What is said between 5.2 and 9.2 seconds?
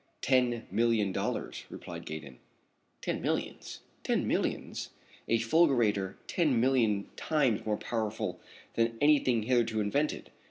A fulgurator ten million times more powerful than